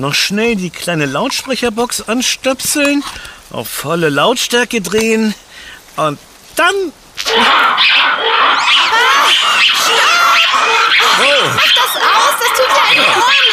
Noch 0.00 0.14
schnell 0.14 0.56
die 0.56 0.70
kleine 0.70 1.04
Lautsprecherbox 1.04 2.08
anstöpseln, 2.08 3.04
auf 3.50 3.68
volle 3.68 4.08
Lautstärke 4.08 4.80
drehen 4.80 5.34
und 5.96 6.18
dann... 6.56 6.74
Mach 11.54 11.72
das 11.74 11.96
aus, 11.96 12.34
das 12.40 12.48
tut 12.48 12.66
ja 12.66 12.82
in 12.92 12.96
den 12.96 13.10
Ohren 13.10 13.46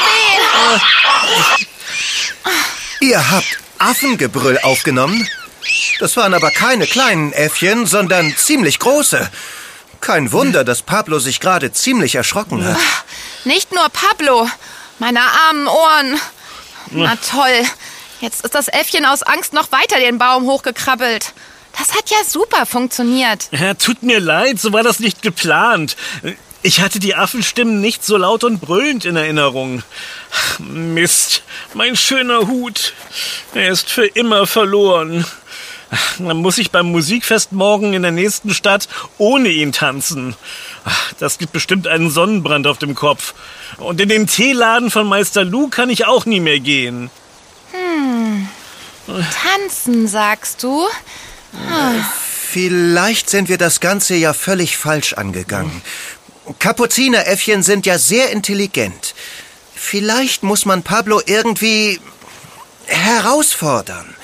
weh. 3.01 3.07
Ihr 3.07 3.29
habt 3.29 3.59
Affengebrüll 3.79 4.57
aufgenommen? 4.63 5.27
Das 5.99 6.15
waren 6.15 6.33
aber 6.33 6.51
keine 6.51 6.87
kleinen 6.87 7.33
Äffchen, 7.33 7.85
sondern 7.85 8.33
ziemlich 8.37 8.79
große. 8.79 9.29
Kein 9.99 10.31
Wunder, 10.31 10.63
dass 10.63 10.81
Pablo 10.81 11.19
sich 11.19 11.41
gerade 11.41 11.73
ziemlich 11.73 12.15
erschrocken 12.15 12.63
hat. 12.63 12.77
Nicht 13.43 13.73
nur 13.73 13.89
Pablo, 13.89 14.49
meine 14.99 15.19
armen 15.19 15.67
Ohren. 15.67 16.21
Na 16.91 17.15
toll, 17.15 17.65
jetzt 18.21 18.43
ist 18.43 18.55
das 18.55 18.67
Äffchen 18.67 19.05
aus 19.05 19.23
Angst 19.23 19.53
noch 19.53 19.71
weiter 19.71 19.99
den 19.99 20.17
Baum 20.17 20.45
hochgekrabbelt. 20.45 21.33
Das 21.77 21.93
hat 21.93 22.09
ja 22.09 22.17
super 22.27 22.65
funktioniert. 22.65 23.49
Ja, 23.51 23.75
tut 23.75 24.01
mir 24.01 24.19
leid, 24.19 24.59
so 24.59 24.73
war 24.73 24.83
das 24.83 24.99
nicht 24.99 25.21
geplant. 25.21 25.95
Ich 26.63 26.81
hatte 26.81 26.99
die 26.99 27.15
Affenstimmen 27.15 27.81
nicht 27.81 28.03
so 28.03 28.17
laut 28.17 28.43
und 28.43 28.59
brüllend 28.59 29.05
in 29.05 29.15
Erinnerung. 29.15 29.83
Mist, 30.57 31.43
mein 31.73 31.95
schöner 31.95 32.47
Hut. 32.47 32.93
Er 33.53 33.69
ist 33.69 33.89
für 33.89 34.07
immer 34.07 34.47
verloren. 34.47 35.25
Dann 36.19 36.37
muss 36.37 36.57
ich 36.57 36.71
beim 36.71 36.91
Musikfest 36.91 37.51
morgen 37.51 37.93
in 37.93 38.01
der 38.01 38.11
nächsten 38.11 38.53
Stadt 38.53 38.89
ohne 39.17 39.49
ihn 39.49 39.71
tanzen. 39.71 40.35
Das 41.19 41.37
gibt 41.37 41.53
bestimmt 41.53 41.87
einen 41.87 42.09
Sonnenbrand 42.09 42.67
auf 42.67 42.77
dem 42.77 42.95
Kopf. 42.95 43.33
Und 43.77 43.99
in 44.01 44.09
den 44.09 44.27
Teeladen 44.27 44.91
von 44.91 45.07
Meister 45.07 45.43
Lou 45.43 45.67
kann 45.67 45.89
ich 45.89 46.05
auch 46.05 46.25
nie 46.25 46.39
mehr 46.39 46.59
gehen. 46.59 47.09
Hm. 47.71 48.47
Tanzen, 49.07 50.07
sagst 50.07 50.63
du? 50.63 50.85
Vielleicht 52.49 53.29
sind 53.29 53.49
wir 53.49 53.57
das 53.57 53.79
Ganze 53.79 54.15
ja 54.15 54.33
völlig 54.33 54.77
falsch 54.77 55.13
angegangen. 55.13 55.81
Kapuzineräffchen 56.59 57.63
sind 57.63 57.85
ja 57.85 57.97
sehr 57.97 58.31
intelligent. 58.31 59.15
Vielleicht 59.75 60.43
muss 60.43 60.65
man 60.65 60.83
Pablo 60.83 61.21
irgendwie 61.25 61.99
herausfordern. 62.85 64.16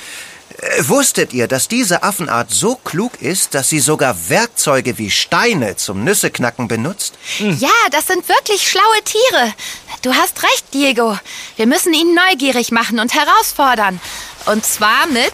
Äh, 0.63 0.87
wusstet 0.87 1.33
ihr, 1.33 1.47
dass 1.47 1.67
diese 1.67 2.03
Affenart 2.03 2.51
so 2.51 2.75
klug 2.75 3.21
ist, 3.21 3.53
dass 3.53 3.69
sie 3.69 3.79
sogar 3.79 4.29
Werkzeuge 4.29 4.97
wie 4.97 5.11
Steine 5.11 5.75
zum 5.75 6.03
Nüsseknacken 6.03 6.67
benutzt? 6.67 7.15
Ja, 7.39 7.69
das 7.91 8.07
sind 8.07 8.27
wirklich 8.29 8.67
schlaue 8.67 9.03
Tiere. 9.03 9.53
Du 10.01 10.13
hast 10.13 10.41
recht, 10.43 10.73
Diego. 10.73 11.17
Wir 11.57 11.67
müssen 11.67 11.93
ihn 11.93 12.15
neugierig 12.15 12.71
machen 12.71 12.99
und 12.99 13.13
herausfordern. 13.13 13.99
Und 14.45 14.65
zwar 14.65 15.07
mit 15.07 15.33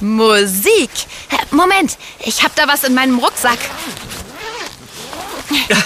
Musik. 0.00 0.90
Moment, 1.50 1.96
ich 2.20 2.42
hab 2.42 2.54
da 2.56 2.66
was 2.66 2.84
in 2.84 2.94
meinem 2.94 3.18
Rucksack. 3.18 3.58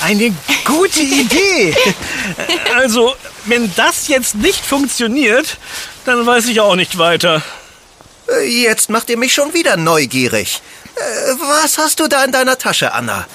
Eine 0.00 0.32
gute 0.64 1.00
Idee. 1.00 1.74
Also, 2.74 3.14
wenn 3.46 3.72
das 3.74 4.08
jetzt 4.08 4.36
nicht 4.36 4.64
funktioniert, 4.64 5.56
dann 6.08 6.26
weiß 6.26 6.46
ich 6.46 6.60
auch 6.60 6.74
nicht 6.74 6.98
weiter. 6.98 7.42
Jetzt 8.46 8.88
macht 8.88 9.10
ihr 9.10 9.18
mich 9.18 9.34
schon 9.34 9.52
wieder 9.54 9.76
neugierig. 9.76 10.60
Äh, 10.96 11.00
was 11.38 11.78
hast 11.78 12.00
du 12.00 12.08
da 12.08 12.24
in 12.24 12.32
deiner 12.32 12.58
Tasche, 12.58 12.92
Anna? 12.92 13.26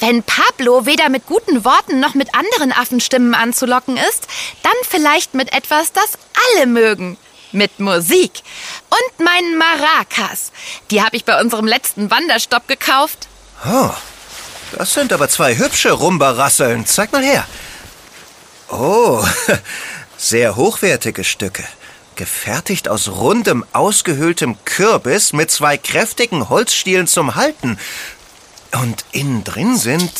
Wenn 0.00 0.22
Pablo 0.22 0.86
weder 0.86 1.08
mit 1.08 1.26
guten 1.26 1.64
Worten 1.64 2.00
noch 2.00 2.14
mit 2.14 2.34
anderen 2.34 2.72
Affenstimmen 2.72 3.34
anzulocken 3.34 3.96
ist, 3.96 4.26
dann 4.62 4.72
vielleicht 4.88 5.34
mit 5.34 5.52
etwas, 5.52 5.92
das 5.92 6.12
alle 6.54 6.66
mögen. 6.66 7.18
Mit 7.52 7.80
Musik. 7.80 8.32
Und 8.88 9.24
meinen 9.24 9.58
Maracas. 9.58 10.52
Die 10.90 11.02
habe 11.02 11.16
ich 11.16 11.24
bei 11.24 11.40
unserem 11.40 11.66
letzten 11.66 12.10
Wanderstopp 12.10 12.66
gekauft. 12.66 13.28
Oh, 13.66 13.90
das 14.76 14.94
sind 14.94 15.12
aber 15.12 15.28
zwei 15.28 15.56
hübsche 15.56 15.92
Rumba-Rasseln. 15.92 16.86
Zeig 16.86 17.12
mal 17.12 17.22
her. 17.22 17.46
Oh, 18.70 19.24
sehr 20.16 20.56
hochwertige 20.56 21.24
Stücke. 21.24 21.64
Gefertigt 22.16 22.88
aus 22.88 23.08
rundem, 23.08 23.64
ausgehöhltem 23.72 24.56
Kürbis 24.64 25.32
mit 25.32 25.50
zwei 25.50 25.76
kräftigen 25.76 26.48
Holzstielen 26.48 27.06
zum 27.06 27.34
Halten. 27.34 27.78
Und 28.72 29.04
innen 29.12 29.44
drin 29.44 29.76
sind... 29.76 30.12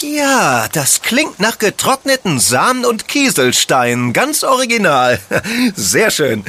Ja, 0.00 0.68
das 0.72 1.00
klingt 1.00 1.40
nach 1.40 1.58
getrockneten 1.58 2.38
Samen 2.38 2.84
und 2.84 3.08
Kieselsteinen. 3.08 4.12
Ganz 4.12 4.44
original. 4.44 5.18
Sehr 5.76 6.10
schön. 6.10 6.44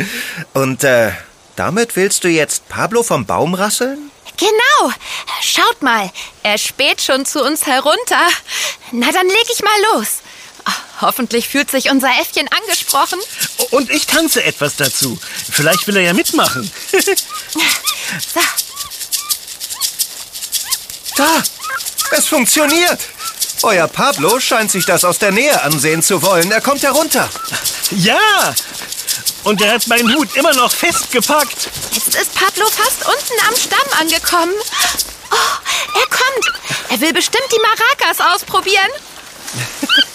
Und 0.54 0.84
äh, 0.84 1.12
damit 1.56 1.96
willst 1.96 2.26
du 2.26 2.28
jetzt 2.28 2.68
Pablo 2.68 3.02
vom 3.02 3.26
Baum 3.26 3.54
rasseln? 3.54 4.12
Genau. 4.38 4.94
Schaut 5.42 5.82
mal, 5.82 6.12
er 6.44 6.58
späht 6.58 7.02
schon 7.02 7.26
zu 7.26 7.42
uns 7.42 7.66
herunter. 7.66 8.28
Na, 8.92 9.12
dann 9.12 9.28
leg 9.28 9.46
ich 9.54 9.64
mal 9.64 9.82
los. 9.94 10.20
Hoffentlich 11.02 11.48
fühlt 11.50 11.70
sich 11.72 11.90
unser 11.90 12.10
Äffchen 12.22 12.48
angesprochen. 12.48 13.20
Und 13.72 13.90
ich 13.90 14.06
tanze 14.08 14.44
etwas 14.44 14.76
dazu. 14.76 15.20
Vielleicht 15.52 15.88
will 15.88 15.98
er 15.98 16.04
ja 16.04 16.14
mitmachen. 16.14 16.72
so. 18.34 18.40
Da, 21.18 21.44
es 22.12 22.28
funktioniert. 22.28 23.00
Euer 23.64 23.88
Pablo 23.88 24.40
scheint 24.40 24.72
sich 24.72 24.86
das 24.86 25.06
aus 25.06 25.18
der 25.18 25.32
Nähe 25.32 25.62
ansehen 25.64 26.04
zu 26.04 26.22
wollen. 26.22 26.52
Er 26.52 26.62
kommt 26.62 26.84
herunter. 26.84 27.30
Ja, 27.92 28.54
und 29.44 29.62
er 29.62 29.74
hat 29.74 29.88
meinen 29.88 30.14
Hut 30.16 30.36
immer 30.36 30.54
noch 30.54 30.72
festgepackt. 30.72 31.70
Jetzt 31.92 32.16
ist 32.16 32.34
Pablo 32.34 32.68
fast 32.68 33.06
unten 33.06 33.48
am 33.48 33.56
Stamm 33.56 34.00
angekommen. 34.00 34.54
Oh, 35.32 36.00
er 36.00 36.08
kommt. 36.08 36.60
Er 36.90 37.00
will 37.00 37.14
bestimmt 37.14 37.46
die 37.52 37.60
Maracas 37.60 38.34
ausprobieren. 38.34 38.90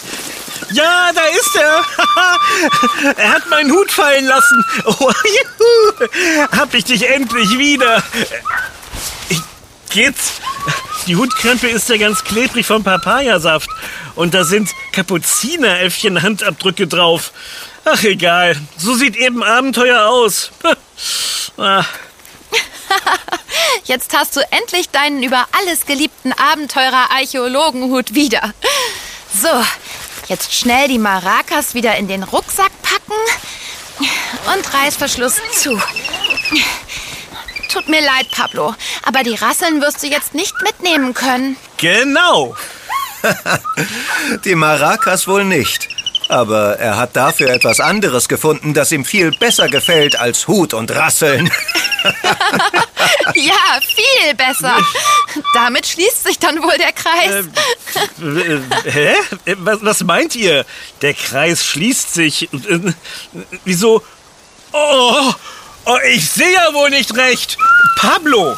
Ja, 0.73 1.11
da 1.13 1.21
ist 1.25 1.55
er. 1.55 3.13
er 3.17 3.29
hat 3.29 3.49
meinen 3.49 3.71
Hut 3.71 3.91
fallen 3.91 4.25
lassen. 4.25 4.65
Oh, 4.85 5.11
juhu. 5.23 6.07
Hab 6.51 6.73
ich 6.73 6.85
dich 6.85 7.09
endlich 7.09 7.57
wieder. 7.57 8.03
Geht's? 9.89 10.33
Die 11.07 11.15
Hutkrempe 11.15 11.67
ist 11.67 11.89
ja 11.89 11.97
ganz 11.97 12.23
klebrig 12.23 12.65
vom 12.65 12.83
Papayasaft. 12.83 13.69
Und 14.15 14.33
da 14.33 14.43
sind 14.43 14.69
Kapuzineräffchen-Handabdrücke 14.93 16.87
drauf. 16.87 17.31
Ach, 17.85 18.03
egal. 18.03 18.55
So 18.77 18.93
sieht 18.95 19.15
eben 19.15 19.43
Abenteuer 19.43 20.05
aus. 20.07 20.51
ah. 21.57 21.83
Jetzt 23.85 24.15
hast 24.15 24.35
du 24.35 24.41
endlich 24.51 24.89
deinen 24.89 25.23
über 25.23 25.47
alles 25.59 25.85
geliebten 25.85 26.33
Abenteurer-Archäologenhut 26.33 28.13
wieder. 28.13 28.53
So, 29.33 29.49
jetzt 30.31 30.53
schnell 30.53 30.87
die 30.87 30.97
Maracas 30.97 31.73
wieder 31.73 31.97
in 31.97 32.07
den 32.07 32.23
Rucksack 32.23 32.71
packen 32.81 33.19
und 34.55 34.73
Reißverschluss 34.73 35.35
zu. 35.53 35.77
Tut 37.67 37.89
mir 37.89 37.99
leid, 37.99 38.31
Pablo, 38.31 38.73
aber 39.03 39.23
die 39.23 39.35
Rasseln 39.35 39.81
wirst 39.81 40.01
du 40.01 40.07
jetzt 40.07 40.33
nicht 40.33 40.53
mitnehmen 40.63 41.13
können. 41.13 41.57
Genau. 41.75 42.55
die 44.45 44.55
Maracas 44.55 45.27
wohl 45.27 45.43
nicht. 45.43 45.89
Aber 46.29 46.79
er 46.79 46.95
hat 46.95 47.17
dafür 47.17 47.49
etwas 47.49 47.81
anderes 47.81 48.29
gefunden, 48.29 48.73
das 48.73 48.93
ihm 48.93 49.03
viel 49.03 49.31
besser 49.31 49.67
gefällt 49.67 50.17
als 50.17 50.47
Hut 50.47 50.73
und 50.73 50.91
Rasseln. 50.91 51.51
ja, 53.35 53.79
viel 53.81 54.35
besser. 54.35 54.77
Damit 55.53 55.87
schließt 55.87 56.23
sich 56.23 56.39
dann 56.39 56.61
wohl 56.61 56.77
der 56.77 56.93
Kreis. 56.93 57.45
Äh, 58.21 58.89
hä? 58.89 59.15
Was, 59.57 59.83
was 59.83 60.03
meint 60.03 60.35
ihr? 60.35 60.65
Der 61.01 61.13
Kreis 61.13 61.65
schließt 61.65 62.13
sich. 62.13 62.51
Äh, 62.53 62.93
wieso? 63.65 64.03
Oh, 64.71 65.33
oh, 65.85 65.97
ich 66.09 66.29
sehe 66.29 66.53
ja 66.53 66.73
wohl 66.73 66.89
nicht 66.89 67.15
recht. 67.15 67.57
Pablo, 67.97 68.57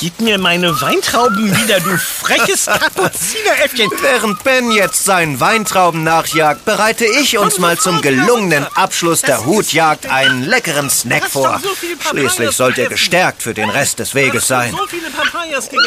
Gib 0.00 0.18
mir 0.22 0.38
meine 0.38 0.80
Weintrauben 0.80 1.54
wieder, 1.58 1.78
du 1.78 1.94
freches 1.98 2.64
Kapuzineräffchen. 2.64 3.90
Während 4.00 4.42
Ben 4.44 4.70
jetzt 4.70 5.04
seinen 5.04 5.40
Weintrauben 5.40 6.04
nachjagt, 6.04 6.64
bereite 6.64 7.04
ich 7.04 7.36
uns 7.36 7.58
mal 7.58 7.76
zum 7.76 8.00
gelungenen 8.00 8.66
Abschluss 8.76 9.20
der 9.20 9.44
Hutjagd 9.44 10.06
einen 10.06 10.44
leckeren 10.44 10.88
Snack 10.88 11.28
vor. 11.28 11.60
Schließlich 12.08 12.52
sollt 12.52 12.78
ihr 12.78 12.88
gestärkt 12.88 13.42
für 13.42 13.52
den 13.52 13.68
Rest 13.68 13.98
des 13.98 14.14
Weges 14.14 14.46
sein. 14.48 14.74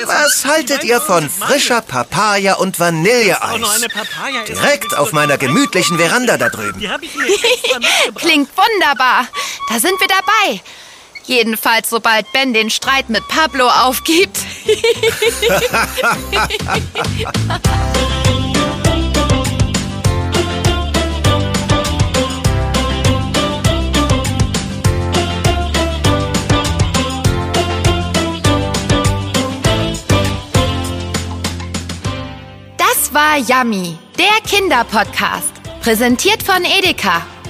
Was 0.05 0.45
haltet 0.45 0.83
ihr 0.83 1.01
von 1.01 1.27
frischer 1.27 1.81
Papaya 1.81 2.53
und 2.53 2.79
Vanilleeis? 2.79 3.81
Direkt 4.47 4.95
auf 4.95 5.11
meiner 5.11 5.39
gemütlichen 5.39 5.97
Veranda 5.97 6.37
da 6.37 6.49
drüben. 6.49 6.79
Klingt 8.15 8.49
wunderbar. 8.55 9.27
Da 9.69 9.79
sind 9.79 9.99
wir 9.99 10.07
dabei. 10.07 10.61
Jedenfalls, 11.25 11.89
sobald 11.89 12.31
Ben 12.33 12.53
den 12.53 12.69
Streit 12.69 13.09
mit 13.09 13.27
Pablo 13.27 13.67
aufgibt. 13.67 14.37
Das 33.13 33.13
war 33.13 33.37
Yummy, 33.37 33.95
der 34.17 34.49
Kinderpodcast. 34.49 35.51
Präsentiert 35.81 36.41
von 36.41 36.63
Edeka. 36.63 37.21